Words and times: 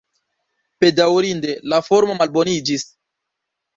Bedaŭrinde, 0.85 1.53
la 1.73 1.81
formo 1.91 2.17
malboniĝis. 2.23 2.87